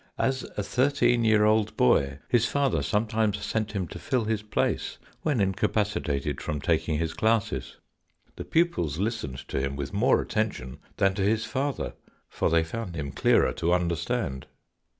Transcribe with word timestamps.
As 0.17 0.41
a 0.57 0.63
thirteen 0.63 1.23
year 1.23 1.45
old 1.45 1.77
boy 1.77 2.17
his 2.27 2.47
father 2.47 2.81
sometimes 2.81 3.45
sent 3.45 3.73
him 3.73 3.87
to 3.89 3.99
fill 3.99 4.23
his 4.23 4.41
place 4.41 4.97
when 5.21 5.39
incapacitated 5.39 6.41
from 6.41 6.59
taking 6.59 6.97
his 6.97 7.13
classes. 7.13 7.75
The 8.35 8.43
pupils 8.43 8.97
listened 8.97 9.47
to 9.49 9.59
him 9.59 9.75
with 9.75 9.93
more 9.93 10.19
attention 10.19 10.79
than 10.97 11.13
to 11.13 11.21
his 11.21 11.45
father 11.45 11.93
for 12.29 12.49
they 12.49 12.63
found 12.63 12.95
him 12.95 13.11
clearer 13.11 13.53
to 13.53 13.73
understand. 13.75 14.47